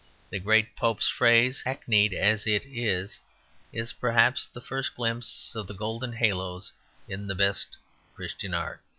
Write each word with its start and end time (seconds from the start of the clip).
The 0.31 0.39
great 0.39 0.75
Pope's 0.75 1.07
phrase, 1.07 1.61
hackneyed 1.61 2.11
as 2.11 2.47
it 2.47 2.65
is, 2.65 3.19
is 3.71 3.93
perhaps 3.93 4.47
the 4.47 4.59
first 4.59 4.95
glimpse 4.95 5.53
of 5.53 5.67
the 5.67 5.75
golden 5.75 6.13
halos 6.13 6.73
in 7.07 7.27
the 7.27 7.35
best 7.35 7.77
Christian 8.15 8.55
Art. 8.55 8.81